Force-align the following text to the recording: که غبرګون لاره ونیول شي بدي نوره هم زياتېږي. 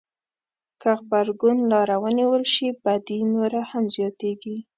که 0.81 0.91
غبرګون 0.99 1.57
لاره 1.71 1.95
ونیول 2.03 2.43
شي 2.53 2.67
بدي 2.83 3.19
نوره 3.33 3.61
هم 3.71 3.83
زياتېږي. 3.95 4.57